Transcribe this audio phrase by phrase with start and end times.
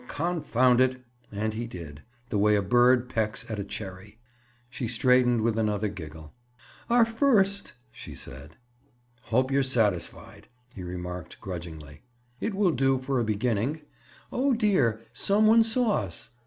[0.07, 4.17] Confound it." And he did—the way a bird pecks at a cherry.
[4.67, 6.33] She straightened with another giggle.
[6.89, 8.55] "Our first!" she said.
[9.25, 12.01] "Hope you're satisfied," he remarked grudgingly.
[12.39, 13.81] "It will do for a beginning.
[14.31, 15.01] Oh, dear!
[15.13, 16.31] some one saw us!"